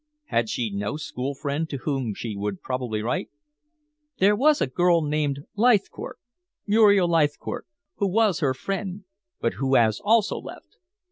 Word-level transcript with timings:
"Had 0.29 0.49
she 0.49 0.71
no 0.73 0.97
school 0.97 1.35
friend 1.35 1.69
to 1.69 1.77
whom 1.77 2.15
she 2.15 2.35
would 2.35 2.63
probably 2.63 3.03
write?" 3.03 3.29
"There 4.17 4.35
was 4.35 4.59
a 4.59 4.65
girl 4.65 5.03
named 5.03 5.41
Leithcourt 5.55 6.17
Muriel 6.65 7.07
Leithcourt 7.07 7.67
who 7.97 8.07
was 8.07 8.39
her 8.39 8.55
friend, 8.55 9.03
but 9.39 9.53
who 9.61 9.75
has 9.75 9.99
also 10.03 10.39
left." 10.39 10.77